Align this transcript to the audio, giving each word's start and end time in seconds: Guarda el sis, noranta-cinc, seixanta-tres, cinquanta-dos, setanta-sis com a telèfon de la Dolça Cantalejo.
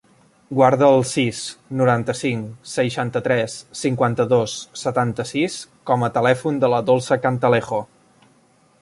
Guarda 0.59 0.87
el 0.93 1.03
sis, 1.09 1.41
noranta-cinc, 1.81 2.47
seixanta-tres, 2.71 3.59
cinquanta-dos, 3.83 4.57
setanta-sis 4.87 5.59
com 5.91 6.09
a 6.09 6.13
telèfon 6.21 6.63
de 6.65 6.75
la 6.77 6.85
Dolça 6.93 7.21
Cantalejo. 7.29 7.85